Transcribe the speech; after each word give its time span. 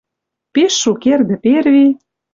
Пиш 0.53 0.73
шукердӹ 0.81 1.35
перви 1.43 1.85